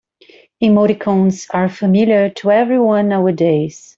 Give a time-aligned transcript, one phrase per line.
[0.63, 3.87] Emoticons are familiar to everyone nowadays.